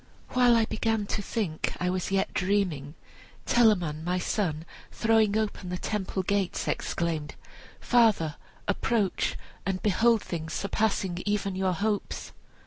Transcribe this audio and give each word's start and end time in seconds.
While 0.29 0.55
I 0.55 0.65
began 0.65 1.05
to 1.05 1.21
think 1.21 1.73
I 1.79 1.91
was 1.91 2.09
yet 2.09 2.33
dreaming, 2.33 2.95
Telamon, 3.45 4.03
my 4.03 4.17
son, 4.17 4.65
throwing 4.91 5.37
open 5.37 5.69
the 5.69 5.77
temple 5.77 6.23
gates, 6.23 6.67
exclaimed: 6.67 7.35
'Father, 7.79 8.35
approach, 8.67 9.37
and 9.63 9.79
behold 9.83 10.23
things 10.23 10.53
surpassing 10.53 11.21
even 11.27 11.55
your 11.55 11.73
hopes!' 11.73 12.31